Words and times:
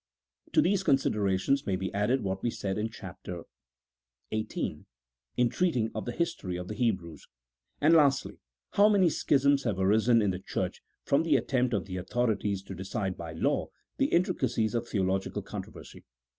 To 0.53 0.63
these 0.63 0.81
considerations 0.81 1.67
may 1.67 1.75
be 1.75 1.93
added 1.93 2.23
what 2.23 2.41
we 2.41 2.49
said 2.49 2.79
in 2.79 2.89
Chapter 2.89 3.43
XVIII. 4.33 4.85
in 5.37 5.49
treating 5.49 5.91
of 5.93 6.05
the 6.05 6.11
history 6.11 6.57
of 6.57 6.67
the 6.67 6.73
Hebrews. 6.73 7.27
And, 7.79 7.93
lastly, 7.93 8.39
how 8.71 8.89
many 8.89 9.11
schisms 9.11 9.61
have 9.61 9.77
arisen 9.79 10.19
in 10.19 10.31
the 10.31 10.39
Church 10.39 10.81
from 11.03 11.21
the 11.21 11.35
attempt 11.35 11.75
of 11.75 11.85
the 11.85 11.97
authorities 11.97 12.63
to 12.63 12.73
decide 12.73 13.15
by 13.15 13.33
law 13.33 13.67
the 13.97 14.07
intricacies 14.07 14.73
of 14.73 14.87
theological 14.89 15.43
controversy! 15.43 16.03